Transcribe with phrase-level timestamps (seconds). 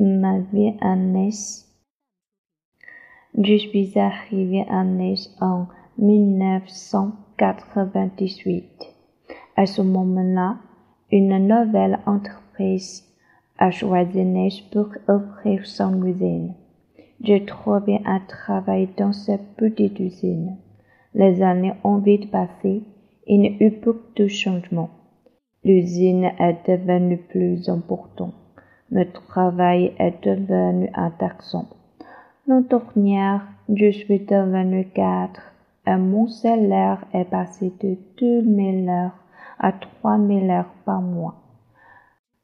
[0.00, 1.68] ma vie à Nice.
[3.38, 5.66] Je suis arrivé à Nice en
[5.98, 8.94] 1998.
[9.56, 10.56] À ce moment-là,
[11.10, 13.04] une nouvelle entreprise
[13.58, 16.54] a choisi Nice pour ouvrir son usine.
[17.22, 20.56] J'ai trouvé un travail dans cette petite usine.
[21.14, 22.82] Les années ont vite passé.
[23.26, 24.88] Il y a eu beaucoup de changements.
[25.62, 28.34] L'usine est devenue plus importante.
[28.94, 31.66] Le travail est devenu intéressant.
[32.46, 33.38] L'an dernier,
[33.72, 35.40] je suis devenu quatre
[35.86, 39.16] et mon salaire est passé de 2000 heures
[39.58, 41.36] à 3000 heures par mois.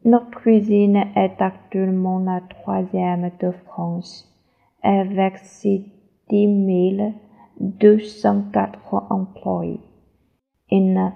[0.06, 4.34] Notre cuisine est actuellement la troisième de France
[4.82, 5.84] avec ses
[6.30, 7.12] 10
[7.60, 9.80] 204 employés.
[10.70, 11.12] Il n'a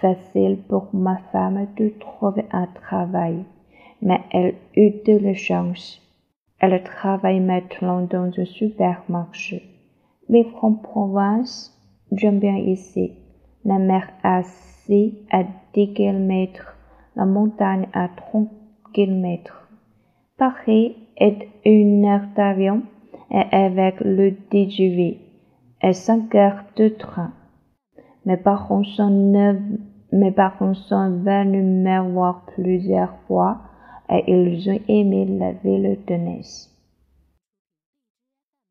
[0.00, 3.44] facile pour ma femme de trouver un travail,
[4.02, 6.00] mais elle eut de la chance.
[6.58, 9.62] Elle travaille maintenant dans un supermarché.
[10.28, 11.72] Vivre en province,
[12.12, 13.12] j'aime bien ici.
[13.64, 16.76] La mer est à 10 km,
[17.16, 18.48] la montagne à 30
[18.92, 19.68] km.
[20.38, 22.82] Paris est une heure d'avion
[23.30, 25.18] et avec le TGV
[25.82, 27.32] et cinq heures de train.
[28.26, 29.56] Mes parents sont,
[30.12, 33.58] mes parents sont venus me voir plusieurs fois
[34.10, 36.75] et ils ont aimé la ville de Nice.